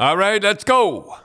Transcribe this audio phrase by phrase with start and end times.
[0.00, 1.18] All right, let's go.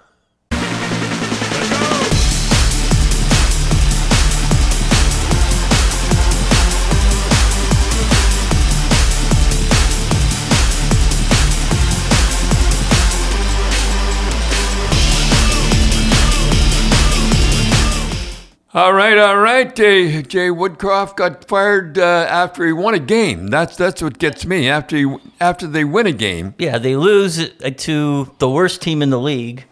[18.75, 19.67] All right, all right.
[19.71, 23.47] Uh, Jay Woodcroft got fired uh, after he won a game.
[23.47, 24.67] That's that's what gets me.
[24.67, 29.03] After he, after they win a game, Yeah, they lose uh, to the worst team
[29.03, 29.65] in the league.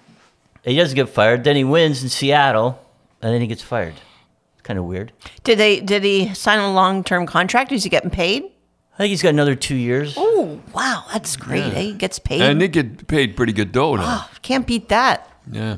[0.64, 1.44] He doesn't get fired.
[1.44, 2.80] Then he wins in Seattle,
[3.24, 3.96] and then he gets fired.
[4.54, 5.12] It's Kind of weird.
[5.44, 5.80] Did they?
[5.80, 7.72] Did he sign a long term contract?
[7.72, 8.44] Is he getting paid?
[8.94, 10.14] I think he's got another two years.
[10.16, 11.64] Oh wow, that's great.
[11.74, 11.80] eh?
[11.82, 12.42] He gets paid.
[12.44, 14.04] and they get paid pretty good dough now.
[14.06, 15.28] Oh, can't beat that.
[15.52, 15.78] Yeah,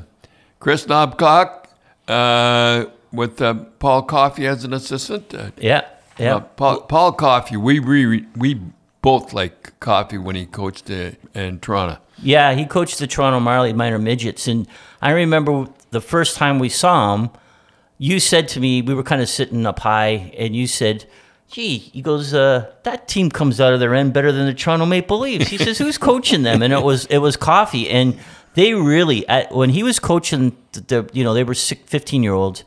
[0.60, 1.64] Kris Knoblauch
[2.06, 5.34] uh, with uh, Paul Coffey as an assistant.
[5.34, 5.82] Uh, Yeah,
[6.18, 6.36] yeah.
[6.36, 8.60] uh, Paul, Paul Coffey, we, we we
[9.02, 11.98] both like Coffey when he coached uh, in Toronto.
[12.22, 14.66] Yeah, he coached the Toronto Marley minor midgets, and
[15.02, 17.30] I remember the first time we saw him.
[17.98, 21.04] You said to me, we were kind of sitting up high, and you said,
[21.50, 24.86] "Gee," he goes, uh, "That team comes out of their end better than the Toronto
[24.86, 28.16] Maple Leafs." He says, "Who's coaching them?" And it was it was Coffey, and
[28.54, 32.22] they really at, when he was coaching the, the you know they were six, 15
[32.22, 32.64] year olds.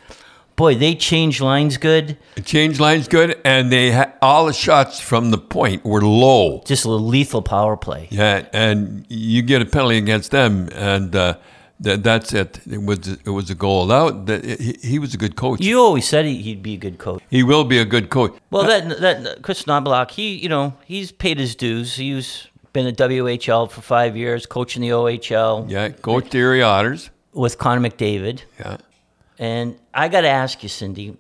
[0.58, 2.18] Boy, they changed lines good.
[2.44, 6.64] Change lines good, and they ha- all the shots from the point were low.
[6.66, 8.08] Just a lethal power play.
[8.10, 11.36] Yeah, and you get a penalty against them, and uh,
[11.82, 12.60] that that's it.
[12.70, 13.86] It was it was a goal.
[13.86, 15.62] That, that he, he was a good coach.
[15.62, 17.22] You always said he, he'd be a good coach.
[17.30, 18.34] he will be a good coach.
[18.50, 21.98] Well, that that Kris Knoblauch, he you know he's paid his dues.
[21.98, 27.12] He's been at WHL for five years, coaching the OHL Yeah, coach the Erie Otters.
[27.32, 28.42] with Connor McDavid.
[28.60, 28.78] Yeah.
[29.40, 31.16] And I got to ask you, Cindy,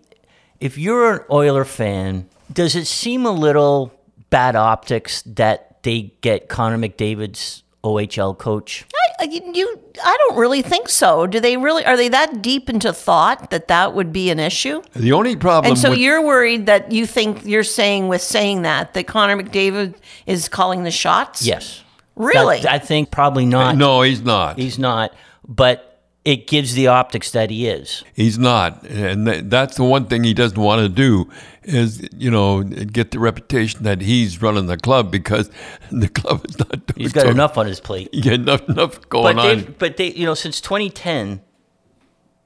[0.60, 3.94] if you're an Oiler fan, does it seem a little
[4.30, 8.86] bad optics that they get Connor McDavid's OHL coach?
[9.20, 11.28] I, I- you, I don't really think so.
[11.28, 11.86] Do they really?
[11.86, 14.82] Are they that deep into thought that that would be an issue?
[14.96, 15.72] The only problem.
[15.72, 19.42] And so with, you're worried that you think you're saying with saying that that Connor
[19.42, 21.46] McDavid is calling the shots?
[21.46, 21.84] Yes.
[22.16, 22.62] Really?
[22.62, 23.76] That- I think probably not.
[23.78, 24.58] no, he's not.
[24.58, 25.14] He's not.
[25.48, 25.97] But
[26.28, 28.04] it gives the optics that he is.
[28.14, 31.30] He's not, and that's the one thing he doesn't want to do
[31.64, 35.50] is you know get the reputation that he's running the club because
[35.92, 36.98] the club is not doing.
[36.98, 38.10] He's got so- enough on his plate.
[38.12, 39.76] Yeah, enough enough But going they, on.
[39.80, 41.42] but they, you know, since 2010,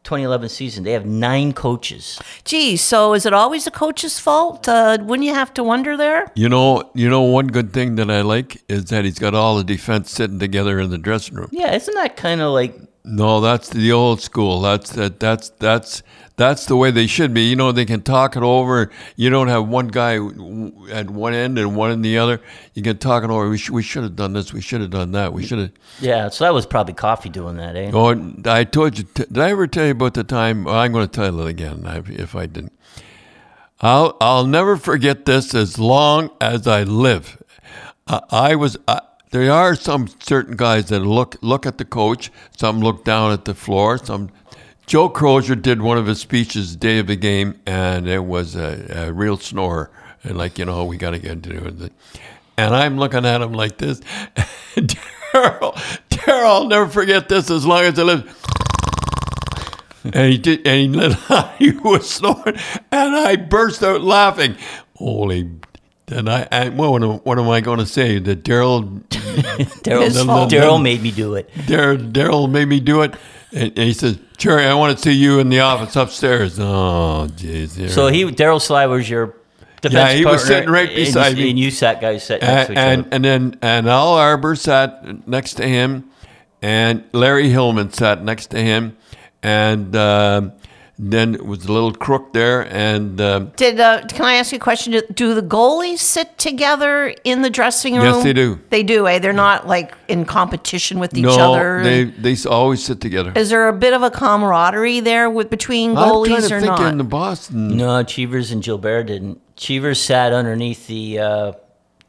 [0.03, 2.19] 2011 season, they have nine coaches.
[2.43, 4.67] Gee, so is it always the coach's fault?
[4.67, 6.31] Uh, wouldn't you have to wonder there?
[6.35, 9.57] You know, you know, one good thing that I like is that he's got all
[9.57, 11.49] the defense sitting together in the dressing room.
[11.51, 14.61] Yeah, isn't that kind of like No, that's the old school.
[14.61, 15.19] That's that.
[15.19, 16.03] That's that's
[16.35, 17.49] that's the way they should be.
[17.49, 18.91] You know, they can talk it over.
[19.15, 20.15] You don't have one guy
[20.91, 22.41] at one end and one in the other.
[22.73, 23.49] You can talk it over.
[23.49, 24.53] We, sh- we should have done this.
[24.53, 25.33] We should have done that.
[25.33, 25.71] We should have.
[25.99, 26.29] yeah?
[26.29, 27.91] So that was probably Coffey doing that, eh?
[27.93, 29.05] Oh, I told you.
[29.13, 30.63] Did I ever tell you about the time?
[30.63, 32.73] Well, I'm going to tell it again if I didn't.
[33.81, 37.41] I'll I'll never forget this as long as I live.
[38.07, 38.77] I, I was.
[38.87, 39.01] I,
[39.31, 42.31] there are some certain guys that look look at the coach.
[42.57, 43.97] Some look down at the floor.
[43.97, 44.29] Some.
[44.87, 48.55] Joe Crozier did one of his speeches the day of the game, and it was
[48.55, 49.89] a, a real snore.
[50.23, 51.93] And like you know, we got to get to it.
[52.57, 54.01] And I'm looking at him like this.
[54.75, 55.73] Daryl,
[56.09, 58.37] Daryl, I'll never forget this as long as I live.
[60.03, 62.57] And he did, and he, he was snoring,
[62.91, 64.57] and I burst out laughing.
[64.97, 65.60] Holy!
[66.11, 68.19] And I, I what, am- what am I going to say?
[68.19, 69.01] That Daryl,
[69.83, 70.49] Daryl.
[70.49, 71.51] Daryl made me do it.
[71.53, 73.13] Daryl, Daryl made me do it,
[73.51, 77.27] and, and he says, "Jerry, I want to see you in the office upstairs." Oh,
[77.31, 77.89] jeez.
[77.89, 79.35] So he, Daryl Sly was your
[79.81, 81.49] defense Yeah, he was sitting right and beside me.
[81.49, 83.15] and you sat guys sat next to and, each and, other.
[83.15, 86.09] and then and Al Arbour sat next to him,
[86.61, 88.97] and Larry Hillman sat next to him,
[89.41, 90.49] and uh,
[91.03, 94.57] then it was a little crook there, and uh, Did uh, can I ask you
[94.57, 94.91] a question?
[94.93, 98.03] Do, do the goalies sit together in the dressing room?
[98.05, 98.59] Yes, they do.
[98.69, 99.07] They do.
[99.07, 99.17] Eh?
[99.17, 101.81] They're not like in competition with each no, other.
[101.83, 103.33] they they always sit together.
[103.35, 106.59] Is there a bit of a camaraderie there with between I'm trying goalies to or
[106.61, 106.91] think not?
[106.91, 107.77] in the Boston.
[107.77, 109.41] no, Cheevers and Gilbert didn't.
[109.55, 111.51] Cheevers sat underneath the uh,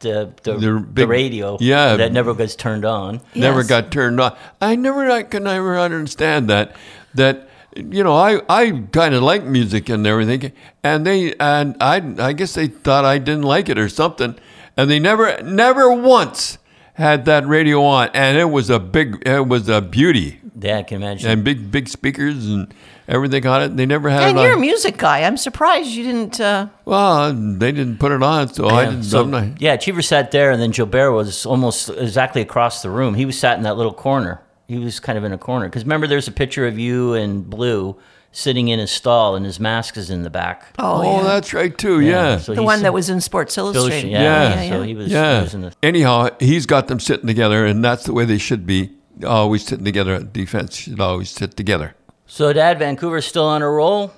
[0.01, 1.57] the the, The the radio.
[1.61, 1.97] yeah.
[1.97, 3.23] that never gets turned on.
[3.35, 3.69] never Yes.
[3.69, 4.37] got turned on.
[4.61, 6.77] I never I could never understand that
[7.15, 10.53] that you know I I kind of like music and everything
[10.83, 14.35] and they and I I guess they thought I didn't like it or something
[14.77, 16.59] and they never never once
[16.95, 20.83] had that radio on and it was a big it was a beauty Yeah, I
[20.83, 21.31] can imagine.
[21.31, 22.73] and big big speakers and
[23.09, 25.23] everything on it they never had and it you're a music guy.
[25.23, 26.41] I'm surprised you didn't.
[26.41, 30.03] Uh, well they didn't put it on so I Yeah, didn't so, I'm yeah, Cheever
[30.03, 33.15] sat there, and then Gilbert was almost exactly across the room.
[33.15, 34.41] He was sat in that little corner.
[34.73, 35.67] He was kind of in a corner.
[35.69, 37.97] Because remember, there's a picture of you and Blue
[38.35, 40.75] sitting in his stall, and his mask is in the back.
[40.79, 41.23] Oh, Oh, yeah.
[41.25, 42.01] that's right too.
[42.01, 42.39] Yeah.
[42.39, 44.11] so the one that was in Sports Illustrated.
[44.11, 44.63] yeah, Yeah.
[44.63, 45.37] yeah, So he was, yeah.
[45.39, 45.73] he was in the.
[45.83, 48.91] Anyhow, he's got them sitting together, and that's the way they should be.
[49.27, 50.19] Always sitting together.
[50.23, 51.95] Defense should always sit together.
[52.27, 54.11] So, Dad, Vancouver's still on a roll.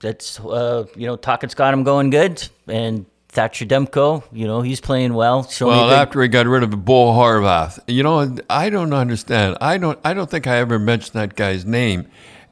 [0.00, 4.80] That's uh, you know, Tocchet's got him going good, and Thatcher Demko, you know, he's
[4.80, 5.42] playing well.
[5.48, 9.58] Showing Well, me after he got rid of Bo Horvath, you know, I don't understand.
[9.60, 9.98] I don't.
[10.04, 12.06] I don't think I ever mentioned that guy's name,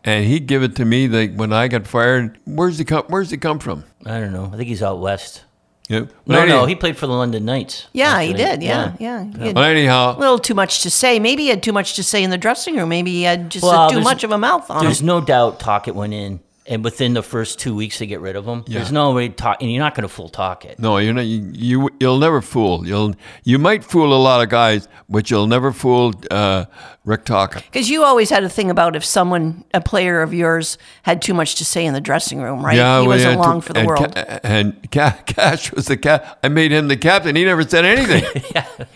[0.05, 2.38] and he give it to me like when I got fired.
[2.44, 3.05] Where's he come?
[3.08, 3.84] Where's he come from?
[4.05, 4.50] I don't know.
[4.52, 5.43] I think he's out west.
[5.88, 6.00] Yeah.
[6.00, 7.87] No, But no, he played for the London Knights.
[7.93, 8.61] Yeah, he did.
[8.61, 9.22] Yeah, yeah.
[9.25, 11.20] He had But anyhow, a little too much to say.
[11.20, 12.88] Maybe he had too much to say in the dressing room.
[12.88, 15.06] Maybe he had just Well, too much of a mouth on There's him.
[15.06, 18.45] no doubt Tocchet went in, and within the first two weeks they get rid of
[18.47, 18.65] him.
[18.67, 18.95] There's Yeah.
[18.95, 20.79] no way to talk, and you're not going to fool Tocchet.
[20.79, 21.27] no, you're not.
[21.27, 22.87] You, you you'll never fool.
[22.87, 23.15] You'll
[23.45, 26.65] you might fool a lot of guys, but you'll never fool uh,
[27.05, 27.63] Rick Tocchet.
[27.71, 31.35] Because you always had a thing about if someone, a player of yours, had too
[31.35, 32.77] much to say in the dressing room, right?
[32.77, 34.15] Yeah, he we wasn't had to- long for the and world.
[34.15, 36.39] Ca- and Ca- Cash was the cap.
[36.43, 37.37] I made him the captain.
[37.37, 38.25] He never said anything.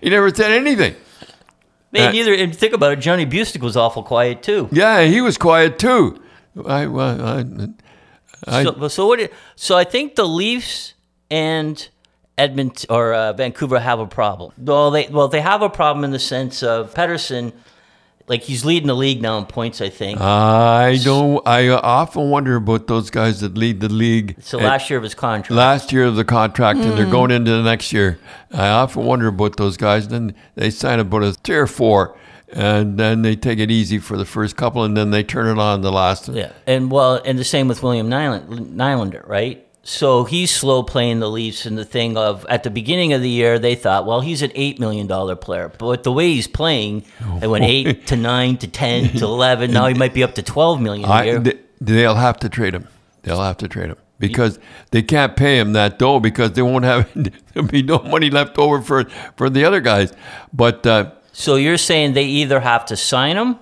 [0.00, 0.94] He never said anything.
[1.92, 2.34] Man, Uh, neither.
[2.34, 2.96] And think about it.
[3.00, 4.68] Johnny Bucyk was awful quiet too.
[4.72, 6.20] Yeah, he was quiet too.
[6.66, 7.44] I, well, I,
[8.46, 9.30] I so, so what?
[9.56, 10.94] So I think the Leafs
[11.30, 11.88] and
[12.38, 14.52] Edmonton or uh, Vancouver have a problem.
[14.58, 17.52] Well, they well they have a problem in the sense of Pettersson,
[18.26, 19.80] like he's leading the league now in points.
[19.80, 20.20] I think.
[20.20, 21.46] I don't.
[21.46, 24.36] I often wonder about those guys that lead the league.
[24.40, 25.50] so last year of his contract.
[25.50, 28.18] last year of the contract, and they're going into the next year.
[28.52, 30.08] I often wonder about those guys.
[30.08, 32.16] Then they sign about a tier four,
[32.52, 35.60] and then they take it easy for the first couple, and then they turn it
[35.60, 36.28] on the last.
[36.28, 39.66] Yeah, and well, and the same with William Nyland, Nylander, right?
[39.84, 43.28] So he's slow playing the Leafs, and the thing of at the beginning of the
[43.28, 47.04] year they thought, well, he's an eight million dollar player, but the way he's playing,
[47.40, 49.72] it went eight to nine to ten to eleven.
[49.72, 52.86] Now he might be up to twelve million a I, they'll have to trade him.
[53.22, 54.60] They'll have to trade him because
[54.92, 57.10] they can't pay him that dough because they won't have
[57.54, 59.04] there'll be no money left over for
[59.36, 60.12] for the other guys.
[60.52, 63.58] But uh, so you're saying they either have to sign him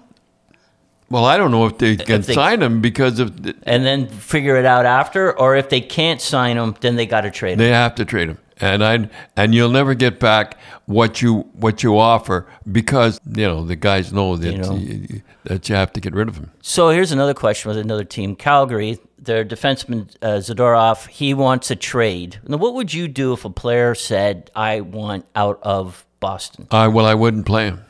[1.11, 4.07] well, I don't know if they can they- sign him because of the, and then
[4.07, 7.55] figure it out after, or if they can't sign him, then they got to trade
[7.55, 7.59] him.
[7.59, 8.39] they have to trade him.
[8.63, 13.65] And I and you'll never get back what you what you offer because you know
[13.65, 14.77] the guys know that You know.
[14.77, 16.51] you, that you have to get rid of him.
[16.61, 18.99] So here's another question with another team, Calgary.
[19.19, 22.39] Their defenseman uh, Zadorov, he wants a trade.
[22.47, 26.69] Now, what would you do if a player said, "I want out of Boston"?
[26.71, 27.85] I well, I wouldn't play him.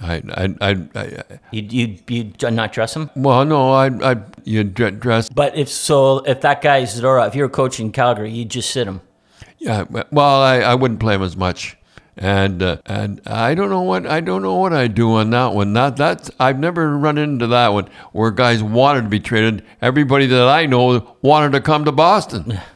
[0.00, 3.10] I I I, I You you you not dress him?
[3.14, 7.34] well, no, I I you dress But if so, if that guy is Zadorov, if
[7.34, 9.00] you're coaching Calgary, you just sit him.
[9.58, 11.76] Yeah, well, I, I wouldn't play him as much,
[12.16, 15.52] and uh, and I don't know what I don't know what I do on that
[15.52, 15.72] one.
[15.72, 19.64] Not that's I've never run into that one where guys wanted to be traded.
[19.82, 22.60] Everybody that I know wanted to come to Boston.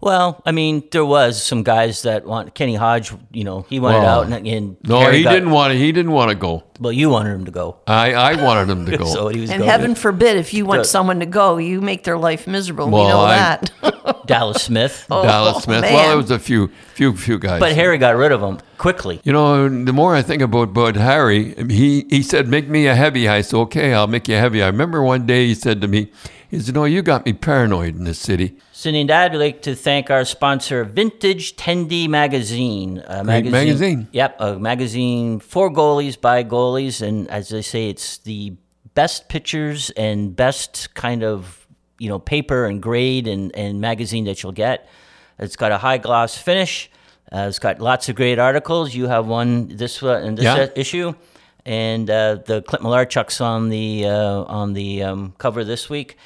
[0.00, 3.12] Well, I mean, there was some guys that want Kenny Hodge.
[3.32, 5.78] You know, he wanted Well, out, and, and No, Harry he got- didn't want to.
[5.78, 6.62] He didn't want to go.
[6.80, 9.04] Well, you wanted him to go, I, I wanted him to go.
[9.06, 9.68] so he was and going.
[9.70, 12.86] heaven forbid, if you want someone to go, you make their life miserable.
[12.86, 13.72] we know I- that.
[14.28, 15.80] Dallas Smith, oh, Dallas Oh, Smith.
[15.80, 15.92] man.
[15.94, 17.58] Well, it was a few few few guys.
[17.60, 19.20] but Harry got rid of him quickly.
[19.24, 22.94] You know, the more I think about Bud Harry, he, he said, make me a
[22.94, 23.26] heavy.
[23.28, 24.62] I said, okay, I'll make you a heavy.
[24.62, 26.12] I remember one day he said to me,
[26.50, 28.56] he said, no, you got me paranoid in this city.
[28.72, 33.02] Cindy and Dad, we'd like to thank our sponsor, Vintage Tendy Magazine.
[33.06, 34.08] A Great magazine.
[34.12, 38.54] Yep, a magazine for goalies by goalies, and as I say, it's the
[38.94, 41.66] best pictures and best kind of
[41.98, 44.88] you know paper and grade and, and magazine that you'll get.
[45.38, 46.90] It's got a high gloss finish.
[47.30, 48.94] Uh, it's got lots of great articles.
[48.94, 50.54] You have one this uh, in this Yeah.
[50.54, 51.12] uh, issue,
[51.66, 56.16] and uh, the Clint Malarchuk's on the uh, on the um, cover this week.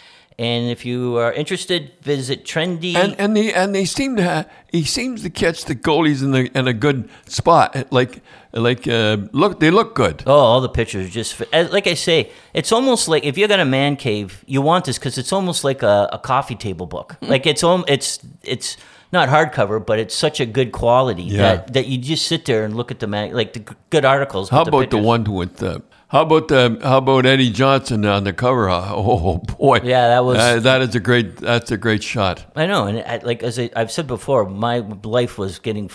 [0.42, 2.94] And if you are interested, visit Trendy.
[2.96, 6.32] And and they and they seem to ha he seems to catch the goalies in
[6.32, 7.76] the in a good spot.
[7.92, 8.20] Like
[8.52, 10.22] like uh, look they look good.
[10.26, 13.64] Oh, all the pictures just like I say, it's almost like if you got a
[13.64, 17.16] man cave, you want this because it's almost like a, a coffee table book.
[17.22, 18.76] like it's it's it's
[19.12, 21.42] not hardcover, but it's such a good quality Yeah.
[21.42, 24.48] that, that you just sit there and look at the man like the good articles.
[24.50, 25.78] How about the one with uh,
[26.12, 28.68] how about the how about Eddie Johnston on the cover?
[28.70, 32.44] Oh boy, Yeah, that was- Uh, that is a great that's a great shot.
[32.54, 35.88] I know, and I, like as I, I've said before, my life was getting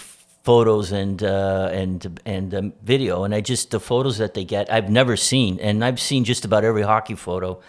[0.44, 4.72] photos and uh, and and um, video, and I just the photos that they get,
[4.72, 7.60] I've never seen, and I've seen just about every hockey photo.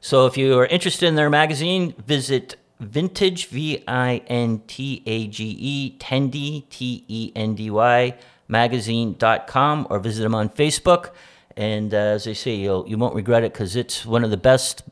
[0.00, 5.26] So if you are interested in their magazine, visit Vintage V I N T A
[5.26, 8.14] G E Tendy T E N D Y
[8.50, 11.10] magazine.com or visit them on Facebook.
[11.58, 14.36] And uh, as they say, you'll, you won't regret it because it's one of the
[14.36, 14.84] best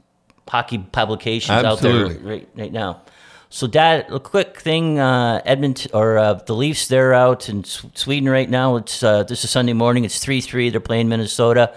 [0.48, 2.16] hockey publications Absolutely.
[2.16, 3.02] out there right, right now.
[3.50, 8.28] So, Dad, a quick thing: uh, Edmonton or uh, the Leafs, they're out in Sweden
[8.28, 8.74] right now.
[8.76, 10.04] It's uh, this is Sunday morning.
[10.04, 10.68] It's three three.
[10.68, 11.72] They're playing Minnesota,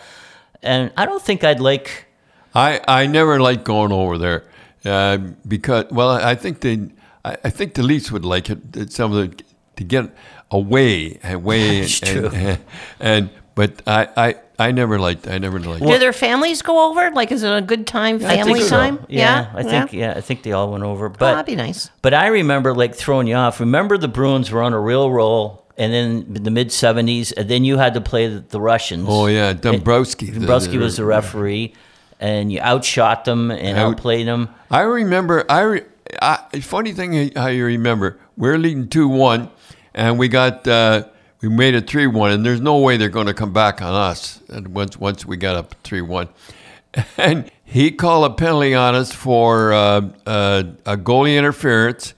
[0.64, 2.08] and I don't think I'd like.
[2.56, 4.44] I, I never liked going over there
[4.84, 5.18] uh,
[5.48, 6.90] because well I think they
[7.24, 9.44] I, I think the Leafs would like it some of the
[9.76, 10.10] to get
[10.50, 12.30] away away That's and, true.
[12.34, 12.60] and,
[13.00, 13.30] and
[13.60, 17.12] but I, I I never liked I never liked Do their families go over?
[17.12, 18.70] Like, is it a good time, I think family so.
[18.70, 19.06] time?
[19.10, 20.14] Yeah, I think yeah.
[20.16, 21.08] I think they all went over.
[21.08, 21.90] Oh, But that'd be nice.
[22.02, 23.60] But I remember like throwing you off.
[23.60, 27.50] Remember the Bruins were on a real roll, and then in the mid '70s, and
[27.50, 29.06] then you had to play the, the Russians.
[29.10, 30.32] Oh yeah, Dombrowski.
[30.32, 31.74] Dombrowski was the referee,
[32.22, 34.48] and you outshot them and Out- outplayed them.
[34.72, 35.44] I remember.
[35.52, 35.82] I, re,
[36.22, 38.18] I funny thing how you remember.
[38.38, 39.50] We're leading two one,
[39.94, 41.10] and we got uh,
[41.42, 43.94] we made it three one, and there's no way they're going to come back on
[43.94, 44.42] us.
[44.50, 46.30] And once once we got up three one,
[47.18, 52.14] and he called a penalty on us for uh, uh, a goalie interference.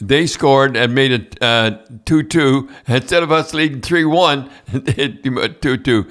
[0.00, 2.70] They scored and made it uh, 2 2.
[2.88, 6.06] Instead of us leading 3 1, it 2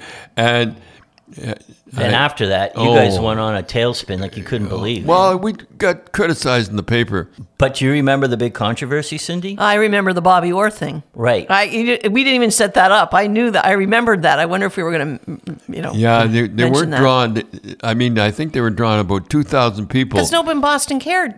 [1.36, 1.42] 2.
[1.42, 1.56] And
[1.96, 3.22] And after that, you guys Oh.
[3.22, 5.04] went on a tailspin like you couldn't believe.
[5.06, 7.28] well, we got criticized in the paper.
[7.58, 9.56] but do you remember the big controversy, Cindy?
[9.58, 11.02] I remember the Bobby Orr thing.
[11.14, 11.46] right.
[11.50, 11.66] I,
[12.10, 13.12] we didn't even set that up.
[13.14, 13.64] I knew that.
[13.66, 14.38] I remembered that.
[14.38, 15.92] I wonder if we were going to, you know.
[15.94, 16.98] Yeah, they, they weren't that.
[17.00, 17.42] drawn.
[17.82, 20.16] I mean, I think they were drawn about 2,000 people.
[20.18, 21.34] Because no one in Boston cared.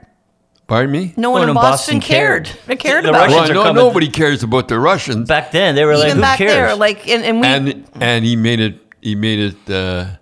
[0.69, 1.13] Pardon me?
[1.17, 2.49] No one in Boston, cared.
[2.67, 3.51] They cared The about Russians.
[3.51, 5.29] Well, no, coming- nobody cares about the Russians.
[5.29, 7.47] Back then, they were like, Even "Who back cares?" there, like, and, and we.
[7.47, 8.79] and and he made it.
[9.03, 9.71] He made it.
[9.71, 10.17] Uh,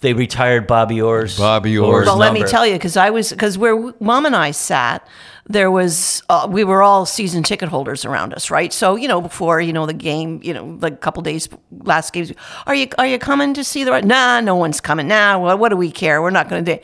[0.00, 1.36] they retired Bobby Orr's.
[1.36, 4.50] Bobby Orr's well, let me tell you, because I was because where mom and I
[4.52, 5.06] sat,
[5.46, 8.72] there was uh, we were all season ticket holders around us, right?
[8.72, 12.12] So you know, before you know the game, you know, like a couple days last
[12.12, 12.32] games,
[12.66, 13.90] are you are you coming to see the?
[13.90, 14.04] right?
[14.04, 15.08] Nah, no one's coming.
[15.08, 16.22] Nah, well, what do we care?
[16.22, 16.82] We're not going to do.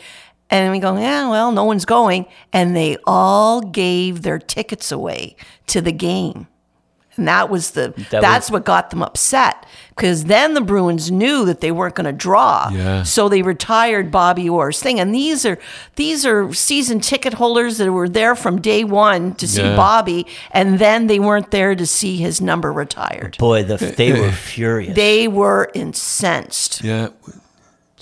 [0.48, 5.34] And we go, yeah, well, no one's going, and they all gave their tickets away
[5.66, 6.46] to the game.
[7.16, 11.10] And that was the That that's was- what got them upset because then the Bruins
[11.10, 12.68] knew that they weren't going to draw.
[12.70, 13.02] Yeah.
[13.02, 15.00] So they retired Bobby Orr's thing.
[15.00, 15.58] And these are
[15.94, 19.74] these are season ticket holders that were there from day one to see Yeah.
[19.76, 23.36] Bobby, and then they weren't there to see his number retired.
[23.38, 24.94] Boy, the, they were furious.
[24.94, 26.82] They were incensed.
[26.84, 27.08] yeah,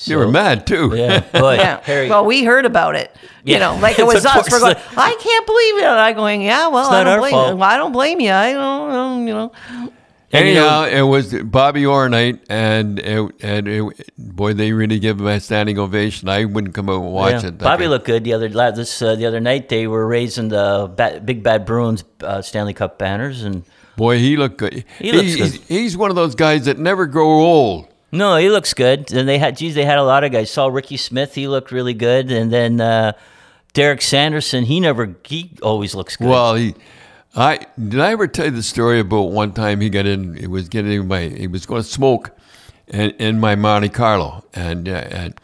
[0.06, 0.92] they were mad too.
[0.94, 1.80] Yeah, boy, Yeah.
[1.82, 2.08] Harry.
[2.08, 3.14] Well, we heard about it.
[3.44, 4.50] You know, like it It's was us.
[4.50, 4.76] We're going.
[4.96, 5.84] I can't believe it.
[5.84, 7.56] And I going, yeah, well, I don't blame fault.
[7.56, 7.62] you.
[7.62, 8.32] I don't blame you.
[8.32, 9.52] I don't, I don't, you know.
[10.32, 14.72] And, you know, Anyhow, it was Bobby Orr night, and it, and it, boy, they
[14.72, 16.28] really give him a standing ovation.
[16.28, 17.58] I wouldn't come out and watch yeah, it.
[17.58, 19.68] Bobby looked good the other this uh, the other night.
[19.68, 23.64] They were raising the ba- big bad Bruins uh, Stanley Cup banners, and
[23.96, 24.84] Boy, he looked good.
[24.98, 25.60] He looks he's, good.
[25.68, 27.88] he's one of those guys that never grow old.
[28.14, 29.12] No, he looks good.
[29.12, 30.50] And they had, geez, they had a lot of guys.
[30.50, 33.12] Saw Ricky Smith, he looked really good, and then uh,
[33.74, 36.28] Derek Sanderson, he never, he always looks good.
[36.28, 36.74] Well, he,
[37.36, 40.34] I did I ever tell you the story about one time he got in.
[40.36, 41.22] He was getting in my.
[41.22, 42.30] He was going to smoke,
[42.86, 45.34] in, in my Monte Carlo, and, uh, and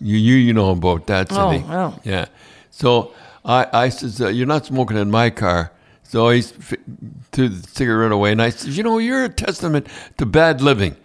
[0.00, 1.66] you you you know about that, Oh, Cindy.
[1.68, 1.98] oh.
[2.04, 2.26] Yeah.
[2.70, 3.12] So
[3.44, 5.72] I I says uh, you're not smoking in my car.
[6.04, 10.24] So he threw the cigarette away, and I said, you know, you're a testament to
[10.24, 10.96] bad living.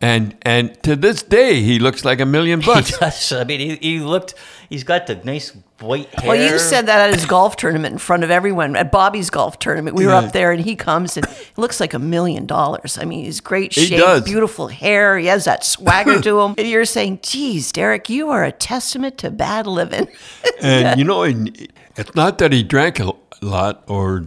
[0.00, 2.90] And and to this day, he looks like a million bucks.
[2.94, 3.30] he bucks.
[3.30, 3.40] does.
[3.40, 4.34] I mean, he, he looked,
[4.68, 6.28] he's got the nice white hair.
[6.28, 9.58] Well, you said that at his golf tournament in front of everyone at Bobby's golf
[9.58, 9.96] tournament.
[9.96, 10.18] We were Yeah.
[10.18, 12.96] up there, and he comes and he looks like a million dollars.
[12.96, 14.22] I mean, he's great He shape, does.
[14.22, 15.18] beautiful hair.
[15.18, 16.54] He has that swagger to him.
[16.56, 20.06] And you're saying, "Geez, Derek, you are a testament to bad living."
[20.62, 23.12] And you know, it's not that he drank a
[23.42, 24.26] lot or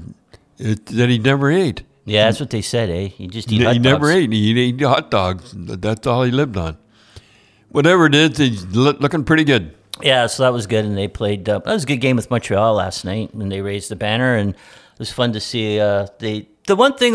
[0.58, 1.84] it, that he never ate.
[2.12, 3.08] Yeah, that's what they said, eh?
[3.08, 4.16] He just eat He hot never dogs.
[4.18, 4.32] ate.
[4.34, 5.54] He ate hot dogs.
[5.56, 6.78] That's all he lived on.
[7.70, 9.74] Whatever it is, he's looking pretty good.
[10.02, 11.48] Yeah, so that was good, and they played.
[11.48, 14.36] Uh, that was a good game with Montreal last night, and they raised the banner,
[14.36, 15.80] and it was fun to see.
[15.80, 17.14] Uh, they the one thing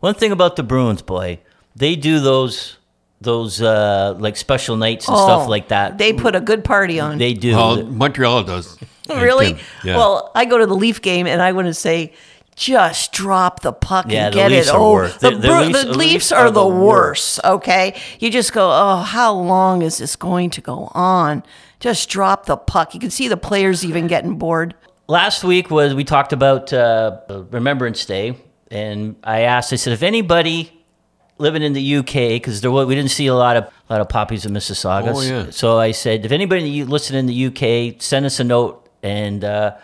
[0.00, 1.40] one thing about the Bruins, boy,
[1.76, 2.76] they do those
[3.20, 5.92] those uh, like special nights and stuff like that.
[5.92, 7.18] Oh, They put a good party on.
[7.18, 7.56] they do.
[7.56, 8.78] Well, Montreal does.
[9.10, 9.58] really?
[9.82, 9.96] Yeah.
[9.96, 12.12] Well, I go to the Leaf game, and I want to say.
[12.58, 14.68] Just drop the puck Yeah, and get it.
[14.68, 15.04] over.
[15.04, 17.40] Oh, the, The- the Bru- Leafs- the the Leafs Leafs are are the the worst.
[17.44, 18.68] Okay, you just go.
[18.72, 21.44] Oh, how long is this going to go on?
[21.78, 22.94] Just drop the puck.
[22.94, 24.74] You can see the players even getting bored.
[25.06, 27.18] last week was we talked about uh,
[27.50, 28.36] Remembrance Day,
[28.72, 29.72] and I asked.
[29.72, 30.72] I said, if anybody
[31.38, 32.12] living in the UK,
[32.42, 35.12] because there wa- we didn't see a lot of a lot of poppies in Mississauga.
[35.14, 35.50] Oh, yeah.
[35.50, 38.84] So I said, if anybody listening in the UK, send us a note.
[39.04, 39.76] And uh,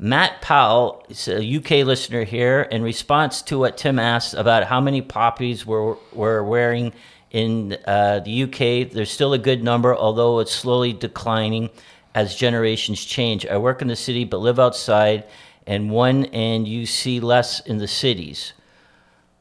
[0.00, 2.62] Matt Powell a UK listener here.
[2.62, 6.92] In response to what Tim asked about how many poppies we're we're wearing
[7.32, 11.68] In uh, the UK, there's still a good number, although it's slowly declining
[12.14, 13.44] as generations change.
[13.44, 15.24] I work in the city but live outside,
[15.66, 18.52] and one and you see less in the cities.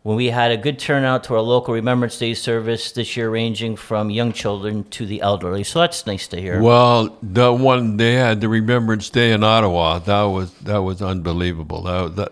[0.04, 3.75] When we had a good turnout to our local Remembrance Day service this year, ranging
[3.75, 5.63] from young children to the elderly.
[5.63, 6.62] So that's nice to hear.
[6.62, 11.84] Well, the one they had the Remembrance Day in Ottawa, that was that was unbelievable.
[11.84, 12.32] That, that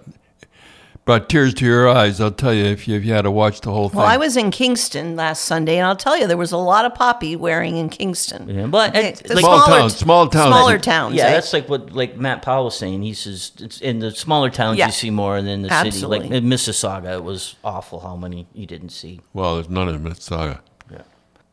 [1.05, 2.19] brought tears to your eyes.
[2.19, 3.99] I'll tell you if you, if you had to watch the whole thing.
[3.99, 6.83] Well, I was in Kingston last Sunday, and I'll tell you, there was a lot
[6.85, 8.49] of poppy wearing in Kingston.
[8.49, 10.47] Yeah, but Okay, it- the like- Small smaller- towns, small towns.
[10.47, 11.15] smaller towns.
[11.15, 11.31] yeah, eh?
[11.31, 13.03] that's like what like Matt Powell was saying.
[13.03, 14.87] He says it's in the smaller towns Yeah.
[14.87, 15.87] you see more than in the city.
[15.87, 16.19] Absolutely.
[16.29, 19.21] Like in Mississauga, it was awful how many you didn't see.
[19.33, 20.59] well, there's none in Mississauga.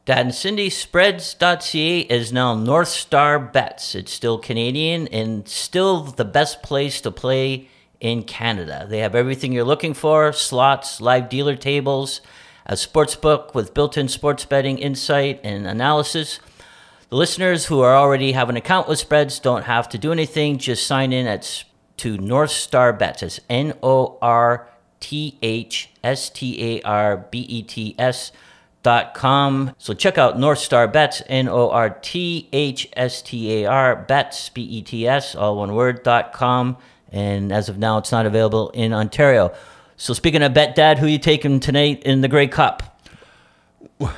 [0.04, 3.94] Dad and Cindy Spreads.ca is now North Star Bets.
[3.94, 7.68] It's still Canadian and still the best place to play
[8.02, 8.86] in Canada.
[8.88, 12.20] They have everything you're looking for slots, live dealer tables,
[12.66, 16.40] a sports book with built in sports betting insight and analysis.
[17.08, 20.58] The listeners who are already have an account with Spreads don't have to do anything.
[20.58, 21.64] Just sign in at
[21.98, 23.22] to North Star Bets.
[23.22, 24.68] It's N O R
[24.98, 28.32] T H S T A R B E T S
[28.82, 29.74] dot com.
[29.78, 33.94] So check out North Star Bets, N O R T H S T A R
[33.94, 36.76] Bets, B E T S, all one word, dot com.
[37.12, 39.52] And as of now, it's not available in Ontario.
[39.96, 42.82] So speaking of Bet Dad, who you taking tonight in the Grey Cup?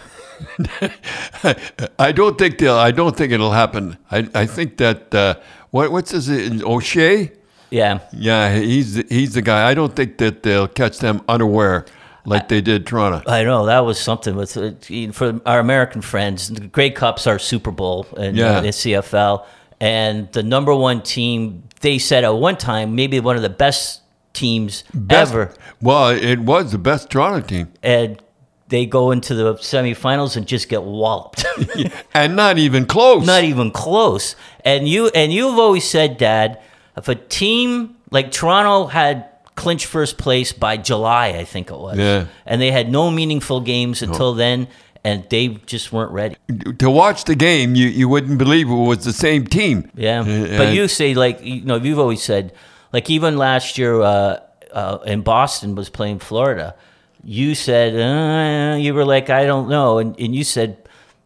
[1.99, 2.75] I don't think they'll.
[2.77, 3.97] I don't think it'll happen.
[4.11, 5.35] I, I think that uh,
[5.71, 6.29] what what's his
[6.63, 7.33] O'Shea?
[7.71, 8.01] Yeah.
[8.13, 9.69] Yeah, he's he's the guy.
[9.69, 11.87] I don't think that they'll catch them unaware
[12.27, 13.23] like they did Toronto.
[13.31, 14.73] I know that was something with uh,
[15.13, 16.49] for our American friends.
[16.49, 18.59] The Grey Cup's are Super Bowl and Yeah.
[18.59, 19.45] uh, the CFL,
[19.81, 21.65] and the number one team.
[21.81, 24.01] They said at one time maybe one of the best
[24.33, 28.21] teams Best- ever, Well, it was the best Toronto team, and
[28.69, 31.45] they go into the semifinals and just get walloped.
[32.15, 33.27] and not even close.
[33.27, 34.35] Not even close.
[34.65, 36.61] And you and you've always said, Dad,
[36.97, 41.99] if a team like Toronto had clinched first place by July, I think it was,
[41.99, 42.27] Yeah.
[42.47, 44.69] and they had no meaningful games until then,
[45.05, 46.37] and they just weren't ready.
[46.79, 49.91] to watch the game, you, you wouldn't believe it was the same team.
[49.95, 52.53] Yeah, Uh, but you say like you know you've always said
[52.93, 54.41] like even last year uh,
[54.73, 56.75] uh, in Boston was playing Florida.
[57.23, 60.77] You said uh, you were like I don't know, and, and you said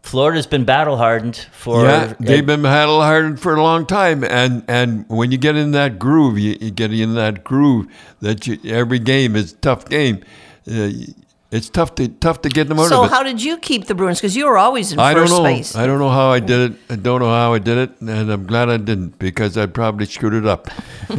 [0.03, 4.65] Florida's been battle hardened for Yeah, they've been battle hardened for a long time, and
[4.69, 7.87] and when you get in that groove, you, you get in that groove
[8.21, 10.23] that you, every game is a tough game.
[10.71, 10.91] Uh,
[11.51, 13.15] it's tough to tough to get them out So of it.
[13.15, 14.19] how did you keep the Bruins?
[14.19, 15.43] Because you were always in I don't first know.
[15.45, 15.75] base.
[15.77, 16.79] I don't know how I did it.
[16.91, 20.07] I don't know how I did it, and I'm glad I didn't because I probably
[20.07, 20.69] screwed it up.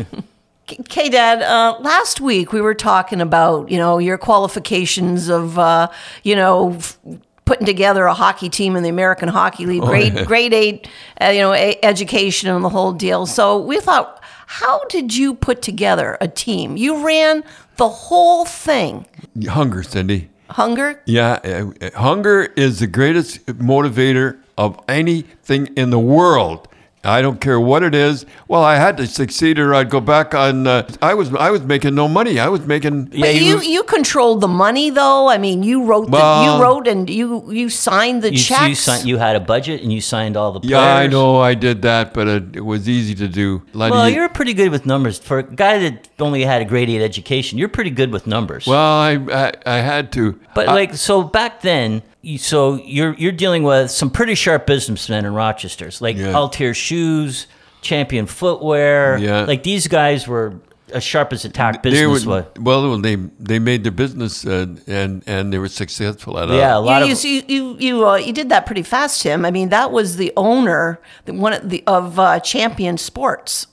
[0.81, 1.41] Okay, Dad.
[1.41, 5.87] Uh, last week we were talking about you know your qualifications of uh,
[6.23, 6.99] you know f-
[7.45, 10.25] putting together a hockey team in the American Hockey League, grade yeah.
[10.25, 10.87] grade eight,
[11.19, 13.25] uh, you know, a- education and the whole deal.
[13.25, 16.75] So we thought, how did you put together a team?
[16.75, 17.43] You ran
[17.75, 19.05] the whole thing.
[19.47, 20.31] Hunger, Cindy.
[20.49, 20.99] Hunger.
[21.05, 26.67] Yeah, uh, uh, hunger is the greatest motivator of anything in the world.
[27.03, 28.25] I don't care what it is.
[28.49, 30.67] Well, I had to succeed, or I'd go back on.
[30.67, 32.39] Uh, I was I was making no money.
[32.39, 33.05] I was making.
[33.05, 35.29] But you, you- you controlled the money though.
[35.29, 38.67] I mean, you wrote the, you wrote and you you signed the you, checks.
[38.69, 40.71] you, signed, you had a budget and you signed all the players.
[40.71, 43.61] Yeah, I know I did that, but it, it was easy to do.
[43.73, 46.65] Like Well, you- you're pretty good with numbers for a guy that only had a
[46.65, 47.57] grade eight education.
[47.57, 48.67] You're pretty good with numbers.
[48.67, 48.77] well,
[49.09, 50.37] I, I I had to.
[50.53, 54.65] But I- like so back then, you, so you're you're dealing with some pretty sharp
[54.67, 56.33] businessmen in Rochester's, like Yeah.
[56.33, 57.47] Altier Shoes,
[57.81, 59.17] Champion Footwear.
[59.17, 59.41] Yeah.
[59.45, 60.59] like these guys were
[60.91, 62.45] as sharp as attack they business were, was.
[62.59, 66.55] well, they they made their business uh, and and they were successful at it.
[66.55, 69.45] Yeah, a lot you, of you you you, uh, you did that pretty fast, Tim.
[69.45, 73.67] I mean, that was the owner, the one of the of uh, Champion Sports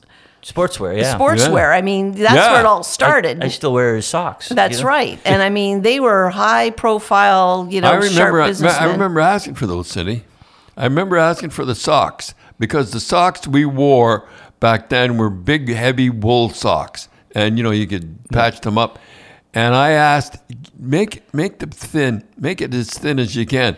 [0.46, 0.96] sportswear.
[0.96, 1.72] Yeah, Sportswear.
[1.74, 2.52] I mean, that's Yeah.
[2.52, 3.42] where it all started.
[3.42, 4.48] I still wear his socks.
[4.48, 4.88] that's you know?
[4.88, 5.18] right.
[5.24, 8.14] And I mean, they were high profile, you know, I remember.
[8.14, 8.82] sharp I, businessmen.
[8.88, 10.24] I remember asking for those, Cindy.
[10.76, 14.28] I remember asking for the socks because the socks we wore
[14.60, 18.98] back then were big, heavy wool socks, and you know you could patch them up.
[19.54, 20.36] And I asked,
[20.78, 23.76] make make them thin, make it as thin as you can.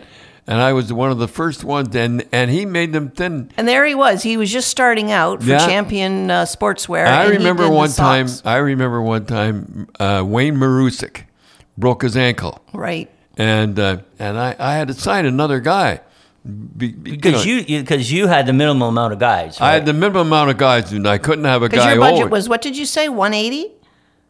[0.49, 3.51] And I was one of the first ones, and and he made them thin.
[3.55, 4.23] And there he was.
[4.23, 5.59] He was just starting out for Yeah.
[5.67, 7.05] Champion uh, Sportswear.
[7.05, 8.27] I remember one time.
[8.43, 11.25] I remember one time uh, Wayne Marusik
[11.77, 13.11] broke his ankle, Right.
[13.37, 16.01] and uh, and I, I had to sign another guy
[16.43, 19.61] Be- be- because you because you had the minimum amount of guys.
[19.61, 22.01] I had the minimum amount of guys, and I couldn't have a Because guy your
[22.01, 22.29] budget over.
[22.31, 23.71] was, what did you say, 180?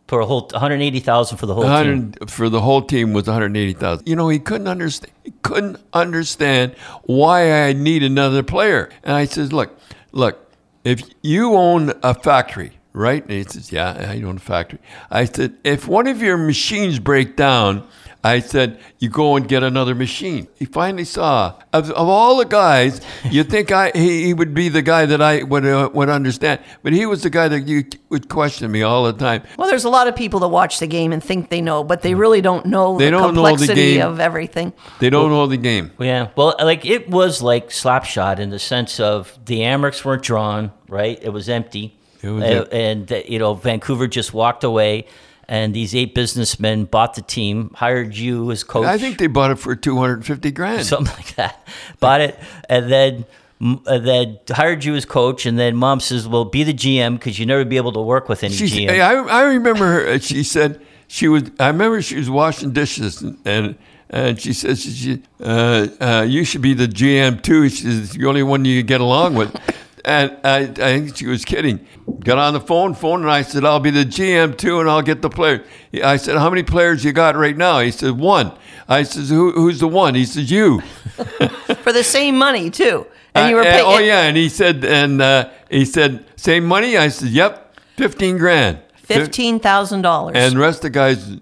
[0.10, 2.14] For a whole 180,000 for the whole team.
[2.28, 4.08] for the whole team was 180,000.
[4.08, 5.14] You know, he couldn't understand.
[5.24, 8.90] He couldn't understand why I need another player.
[9.04, 9.78] And I says, "Look,
[10.12, 10.52] look,
[10.84, 14.80] if you own a factory, right?" And he says, "Yeah, I own a factory."
[15.12, 17.84] I said, "If one of your machines break down."
[18.22, 22.46] I said, "You go and get another machine." He finally saw of, of all the
[22.46, 23.00] guys,
[23.32, 26.60] you think I he, he would be the guy that I would uh, would understand,
[26.84, 29.44] but he was the guy that you would question me all the time.
[29.58, 32.02] Well, there's a lot of people that watch the game and think they know, but
[32.02, 34.02] they really don't know They the don't know the complexity game.
[34.08, 34.74] of everything.
[35.00, 35.92] They don't know the game.
[35.98, 40.72] Yeah, well, like it was like Slapshot in the sense of the Amerks weren't drawn,
[40.90, 41.18] right?
[41.22, 45.06] It was empty, It was Uh, and uh, you know Vancouver just walked away,
[45.50, 48.86] and these eight businessmen bought the team, hired you as coach.
[48.86, 50.86] I think they bought it for 250 grand.
[50.86, 51.68] something like that.
[52.00, 53.26] Bought it, and then
[53.60, 57.40] uh, then hired you as coach, and then mom says, "Well, be the GM because
[57.40, 60.20] you never be able to work with any She, GM." I, I remember her.
[60.20, 61.50] She said she was.
[61.60, 63.76] I remember she was washing dishes, and and,
[64.12, 67.68] and she says she uh, uh, you should be the GM too.
[67.70, 69.60] She's the only one you can get along with.
[70.06, 70.68] And I, I
[71.00, 71.86] think she was kidding.
[72.24, 75.02] Got on the phone, phone, and I said, "I'll be the GM too, and I'll
[75.02, 75.64] get the player."
[76.04, 78.52] I said, "How many players you got right now?" He said, "One."
[78.88, 80.82] I said, Who, "Who's the one?" He said, "You."
[81.84, 83.06] For the same money, too.
[83.36, 83.86] And you were Uh, paying.
[83.86, 86.98] oh yeah, and he said, and uh, he said, same money.
[86.98, 88.80] I said, yep, fifteen grand.
[89.08, 90.32] $15,000.
[90.36, 91.38] And the rest of the guys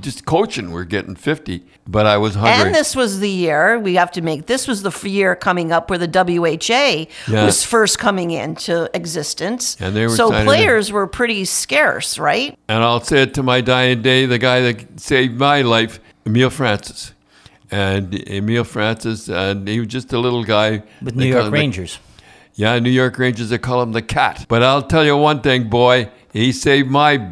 [0.00, 2.66] just coaching we're getting fifty, but I was hungry.
[2.66, 4.46] And this was the year we have to make.
[4.46, 7.44] This was the year coming up where the WHA Yeah.
[7.44, 9.76] was first coming into existence.
[9.80, 12.56] And they were so signing players were pretty scarce, right?
[12.68, 16.50] And I'll say it to my dying day, the guy that saved my life, Emile
[16.50, 17.12] Francis.
[17.72, 20.82] And Emile Francis, and he was just a little guy.
[21.02, 21.98] with New York him the- Rangers.
[22.54, 24.46] yeah, New York Rangers, they call him the cat.
[24.48, 27.28] But I'll tell you one thing, boy, he saved my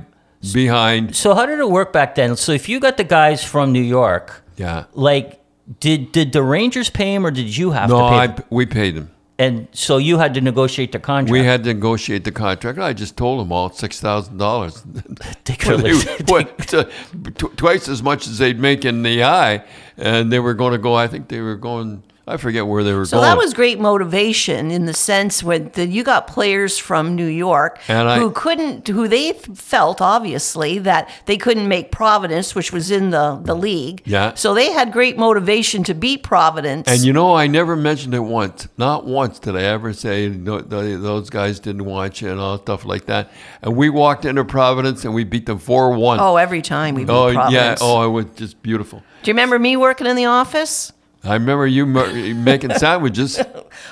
[0.53, 1.15] behind.
[1.17, 2.37] So how did it work back then?
[2.37, 4.85] So if you got the guys from New York, Yeah.
[4.95, 5.41] like
[5.81, 8.17] did did the Rangers pay him or did you have No, to pay?
[8.17, 8.45] I, them?
[8.51, 9.11] we paid him.
[9.41, 11.31] And so you had to negotiate the contract.
[11.31, 12.81] We had to negotiate the contract.
[12.81, 14.83] I just told them all six thousand dollars.
[15.45, 16.85] They could have- What uh,
[17.57, 19.63] twice as much as they'd make in the eye,
[19.97, 20.95] and they were going to go.
[20.95, 22.03] I think they were going.
[22.29, 23.29] I forget where they were So going.
[23.29, 27.81] that was great motivation in the sense when the, you got players from New York
[27.89, 32.91] And I- who couldn't, who they felt obviously that they couldn't make Providence, which was
[32.91, 34.03] in the, the league.
[34.05, 34.35] Yeah.
[34.35, 36.87] So they had great motivation to beat Providence.
[36.89, 38.69] And you know, I never mentioned it once.
[38.77, 42.59] Not once did I ever say "No, th- those guys didn't want you and all
[42.59, 43.31] stuff like that.
[43.63, 46.21] And we walked into Providence and we beat them four one.
[46.21, 47.81] oh, every time we beat Oh, Providence.
[47.81, 47.87] yeah.
[47.87, 49.03] Oh, it was just beautiful.
[49.23, 50.93] Do you remember me working in the office?
[51.25, 53.41] I remember you making sandwiches.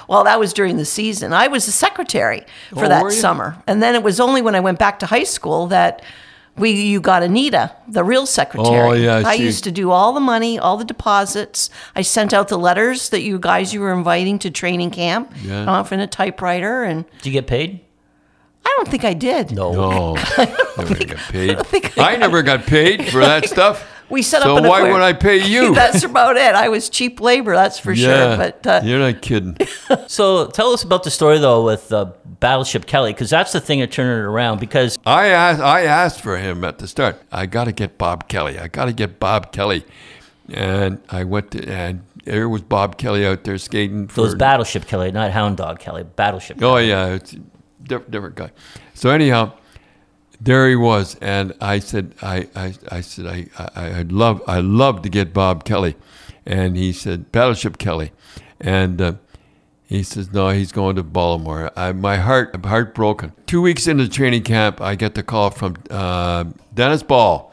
[0.08, 1.32] Well, that was during the season.
[1.32, 3.62] I was the secretary oh, for Oh, that summer.
[3.66, 6.02] And then it was only when I went back to high school that
[6.56, 8.78] we you got Anita, the real secretary.
[8.78, 11.68] Oh, yeah, I she- used to do all the money, all the deposits.
[11.94, 15.66] I sent out the letters that you guys you were inviting to training camp Yeah.
[15.66, 17.80] off in a typewriter and Did you get paid?
[18.64, 19.52] I don't think I did.
[19.52, 19.72] No.
[19.72, 20.14] No,
[20.78, 21.66] never got paid.
[21.66, 23.86] think I I never got paid for that stuff.
[24.08, 24.92] We set so up an why aquarium.
[24.94, 25.74] would I pay you?
[25.74, 26.54] that's about it.
[26.54, 28.36] I was cheap labor, that's for yeah, sure.
[28.36, 29.56] But uh, you're not kidding.
[30.08, 33.80] So tell us about the story though with uh, Battleship Kelly, because that's the thing
[33.80, 34.60] that turned it around.
[34.60, 37.20] Because I asked, I asked for him at the start.
[37.32, 38.58] I got to get Bob Kelly.
[38.58, 39.84] I got to get Bob Kelly,
[40.52, 44.20] and I went to, and there was Bob Kelly out there skating for.
[44.20, 46.04] it was Battleship Kelly, not Hound Dog Kelly.
[46.04, 46.58] Battleship.
[46.58, 46.88] Oh Kelly.
[46.88, 47.38] yeah, it's a
[47.82, 48.50] diff- different guy.
[48.94, 49.52] So anyhow,
[50.40, 54.60] there he was, and I said, I, I, I said, I, I, I'd love, I
[54.60, 55.96] love to get Bob Kelly,
[56.44, 58.12] and he said Battleship Kelly,
[58.60, 59.12] and uh,
[59.86, 61.70] he says no, he's going to Baltimore.
[61.76, 63.32] I, my heart, I'm heartbroken.
[63.46, 66.44] Two weeks into training camp, I get the call from uh,
[66.74, 67.52] Dennis Ball,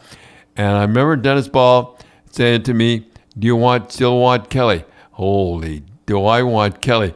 [0.55, 1.97] and I remember Dennis Ball
[2.31, 7.13] saying to me, "Do you want still want Kelly?" Holy, do I want Kelly?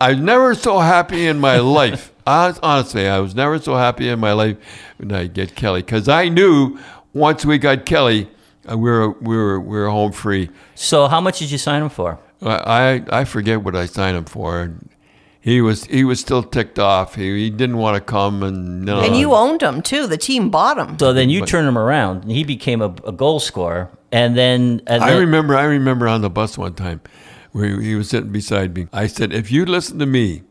[0.00, 2.12] I was never so happy in my life.
[2.28, 4.56] Hon- Honestly, I was never so happy in my life
[4.98, 6.78] when I get Kelly because I knew
[7.12, 8.28] once we got Kelly,
[8.70, 10.50] uh, we were we were we were home free.
[10.74, 12.18] So how much did you sign him for?
[12.42, 14.74] I I I forget what I signed him for.
[15.40, 17.14] He was he was still ticked off.
[17.14, 19.00] He, he didn't want to come and no.
[19.00, 20.06] and you owned him too.
[20.06, 20.98] The team bought him.
[20.98, 23.88] So then you turned him around, and he became a, a goal scorer.
[24.12, 27.00] And then, and I then- remember I remember on the bus one time
[27.52, 28.88] where he was sitting beside me.
[28.92, 30.42] I said, "If you listen to me,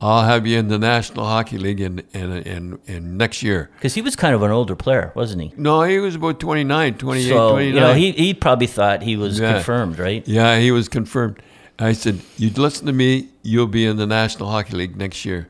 [0.00, 3.94] I'll have you in the National Hockey League in in in, in next year." because
[3.94, 5.52] he was kind of an older player, wasn't he?
[5.56, 7.74] No, he was about 29, 28, So 29.
[7.74, 9.54] you know, he he probably thought he was Yeah.
[9.54, 10.26] confirmed, right?
[10.26, 11.38] yeah, he was confirmed.
[11.78, 15.48] I said, "You listen to me, you'll be in the National Hockey League next year."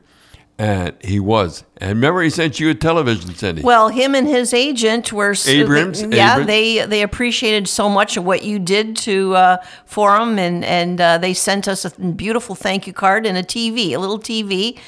[0.57, 1.65] And he was.
[1.77, 3.61] And remember, he sent you a television, Cindy.
[3.61, 6.01] Well, him and his agent were Abrams?
[6.01, 6.47] Yeah, Abrams?
[6.47, 11.01] they they appreciated so much of what you did to uh, for him, and and
[11.01, 14.79] uh, they sent us a beautiful thank you card and a TV, a little TV,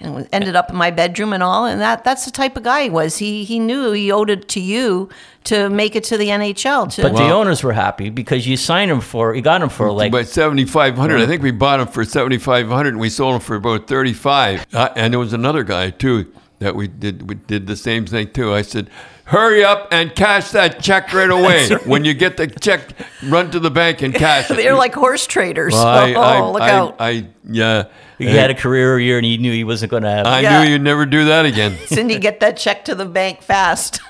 [0.00, 1.64] and it was- ended up in my bedroom and all.
[1.66, 3.18] And that that's the type of guy he was.
[3.18, 5.08] He he knew he owed it to you
[5.44, 6.86] to make it to the NHL.
[6.94, 9.90] To, But the owners were happy because you signed him for, you got him for
[9.92, 11.20] like, But seventy five hundred.
[11.20, 13.86] I think we bought him for seventy five hundred, and we sold him for about
[13.86, 14.66] thirty five.
[14.72, 16.26] Uh, and there was another guy too
[16.58, 17.28] that we did.
[17.28, 18.52] We did the same thing too.
[18.52, 18.90] I said,
[19.26, 21.68] "Hurry up and cash that check right away.
[21.84, 22.82] when you get the check,
[23.24, 25.72] run to the bank and cash it." they're like horse traders.
[25.74, 26.96] Well, I, oh, I, look I, out!
[26.98, 27.84] I, yeah.
[28.18, 30.26] he had a career year and he knew he wasn't going to have.
[30.26, 30.62] I Yeah.
[30.64, 31.76] knew you'd never do that again.
[31.86, 34.00] Cindy, get that check to the bank fast.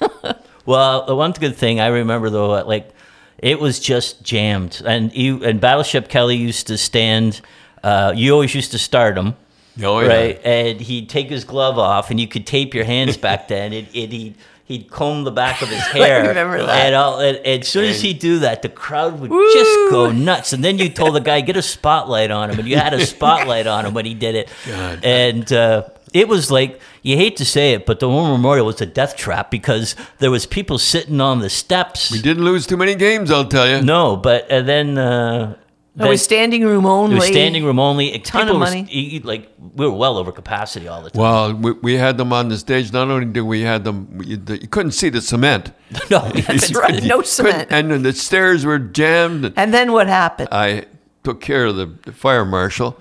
[0.64, 2.90] Well, the one good thing I remember though, like
[3.38, 7.40] it was just jammed, and you and Battleship Kelly used to stand.
[7.84, 9.36] Uh, you always used to start him,
[9.82, 10.06] Oh, yeah.
[10.08, 10.40] right?
[10.44, 13.72] And he'd take his glove off, and you could tape your hands back then.
[13.72, 14.34] It, it he'd
[14.64, 16.26] he'd comb the back of his hair.
[16.26, 16.86] remember that.
[16.86, 20.10] And, all, and, and as soon as he'd do that, the crowd would just go
[20.10, 20.52] nuts.
[20.52, 23.06] And then you told the guy get a spotlight on him, and you had a
[23.06, 24.48] spotlight on him when he did it.
[24.66, 25.04] God.
[25.04, 28.80] And uh, it was like you hate to say it, but the War Memorial was
[28.80, 32.10] a death trap because there was people sitting on the steps.
[32.10, 33.82] We didn't lose too many games, I'll tell you.
[33.82, 35.56] No, but and then uh,
[35.98, 37.16] it was standing room only.
[37.16, 38.12] it was standing room only.
[38.12, 38.86] A ton of People were- money.
[38.90, 41.20] you- you- like we were well over capacity all the time.
[41.22, 42.92] Well, we, we had them on the stage.
[42.92, 45.72] Not only did we had them, you, you couldn't see the cement.
[46.10, 47.02] no, That's right.
[47.02, 47.68] No cement.
[47.70, 49.44] Couldn't- And the stairs were jammed.
[49.46, 50.48] And And then what happened?
[50.52, 50.84] I
[51.24, 52.96] took care of the, the fire marshal,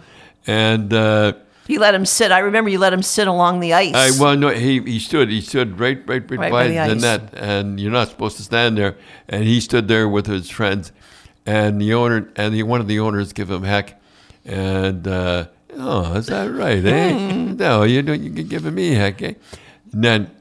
[0.48, 1.34] and uh,
[1.68, 2.32] You let him sit.
[2.32, 3.94] I remember you let him sit along the ice.
[3.96, 6.96] I well no he he stood he stood right right right, Right by, by the
[6.96, 8.96] the, net, and you're not supposed to stand there.
[9.30, 10.92] And he stood there with his friends,
[11.46, 14.00] and the owner and the, one of the owners give him heck,
[14.46, 16.84] and uh, oh is that right?
[16.86, 17.14] Eh?
[17.32, 17.56] Hmm.
[17.58, 19.22] no, you don't you giving me heck.
[19.22, 19.34] Eh?
[19.94, 20.32] And then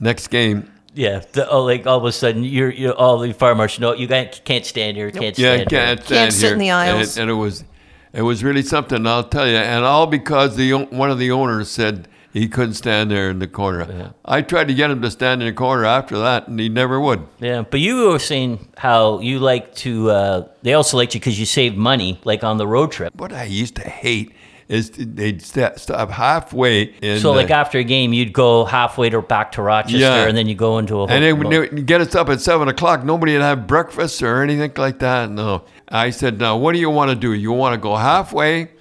[0.00, 0.70] next game.
[0.94, 1.22] yeah.
[1.32, 3.82] The, oh, like all of a sudden you're you're all the fire marshal.
[3.82, 5.10] No, you can't, can't stand here.
[5.10, 6.06] Can't Yeah, stand can't, here.
[6.06, 7.16] stand sit in the aisles.
[7.16, 7.64] And, and it was,
[8.12, 9.06] it was really something.
[9.06, 12.74] I'll tell you, and all because the o- one of the owners said he couldn't
[12.74, 14.12] stand there in the corner.
[14.24, 17.00] I tried to get him to stand in the corner after that, and he never
[17.00, 17.26] would.
[17.40, 20.10] Yeah, but you were saying how you like to.
[20.10, 23.14] Uh, they also liked you because you saved money, like on the road trip.
[23.16, 24.32] What I used to hate
[24.68, 27.20] is they'd st- stop halfway in.
[27.20, 30.26] So, like uh, after a game, you'd go halfway to back to Rochester, Yeah.
[30.26, 31.06] and then you go into a.
[31.06, 31.36] and they hotel.
[31.38, 33.04] would they would get us up at seven o'clock.
[33.04, 35.30] Nobody would have breakfast or anything like that.
[35.30, 37.32] No, I said, "Now, what do you want to do?
[37.32, 38.72] You want to go halfway,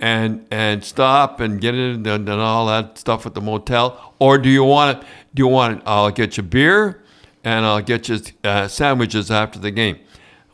[0.00, 4.38] and and stop and get in and, and all that stuff at the motel, or
[4.38, 5.06] do you want it?
[5.34, 5.82] Do you want it?
[5.86, 7.02] I'll get you beer,
[7.44, 9.98] and I'll get you uh, sandwiches after the game.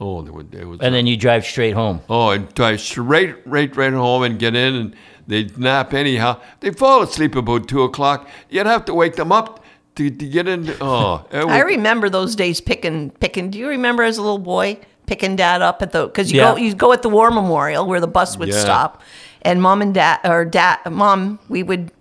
[0.00, 2.00] Oh, there was, there was and then you drive straight home.
[2.09, 4.96] Oh, and drive straight, right, right home and get in, and
[5.28, 6.40] they'd nap anyhow.
[6.61, 8.28] They'd fall asleep about two o'clock.
[8.50, 10.68] You'd have to wake them up to, to get in.
[10.80, 13.50] Oh, it I remember those days picking, picking.
[13.50, 16.07] Do you remember as a little boy picking dad up at the?
[16.07, 16.50] Because you Yeah.
[16.52, 18.59] go, you go at the War Memorial where the bus would Yeah.
[18.59, 19.00] stop,
[19.44, 21.92] and mom and dad or dad, mom, we would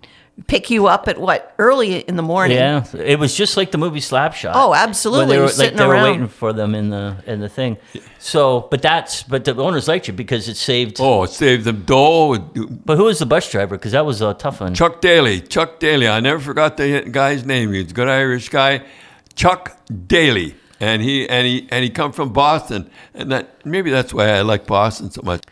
[0.46, 2.56] pick you up at what early in the morning.
[2.56, 4.52] Yeah, it was just like the movie Slapshot.
[4.54, 5.36] Oh, absolutely.
[5.36, 7.76] They were Sitting like they were waiting for them in the in the thing.
[8.18, 10.96] So, but that's but the owners liked you because it saved.
[11.00, 12.38] oh, it saved them dough.
[12.38, 13.76] But who was the bus driver?
[13.76, 14.74] Because that was a tough one.
[14.74, 16.08] Chuck Daly, Chuck Daly.
[16.08, 17.72] I never forgot the guy's name.
[17.72, 18.84] He's a good Irish guy,
[19.34, 24.12] Chuck Daly, and he and he and he come from Boston, and that maybe that's
[24.12, 25.42] why I like Boston so much.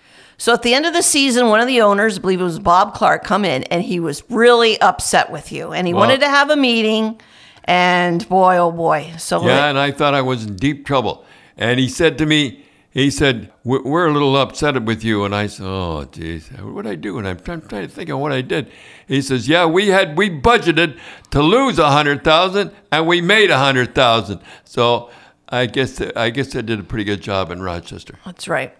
[0.42, 2.58] So at the end of the season, one of the owners, I believe it was
[2.58, 6.28] Bob Clark, come in and he was really upset with you, and he wanted to
[6.28, 7.20] have a meeting.
[7.62, 11.24] And boy, oh boy, so Yeah, and I thought I was in deep trouble.
[11.56, 15.46] And he said to me, he said, "We're a little upset with you." And I
[15.46, 18.32] said, "Oh, geez, what did I do?" And I'm, I'm trying to think of what
[18.32, 18.68] I did.
[19.06, 20.98] He says, "Yeah, we had we budgeted
[21.30, 24.40] to lose a hundred thousand, and we made a hundred thousand.
[24.64, 25.08] So
[25.48, 28.74] I guess I guess I did a pretty good job in Rochester." That's right.